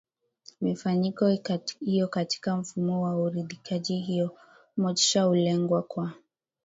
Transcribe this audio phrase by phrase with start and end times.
[0.61, 1.27] mifanyiko
[1.79, 4.37] hiyo katika mfumo wa uridhikaji hiyo
[4.77, 6.13] motisha hulengwa kwa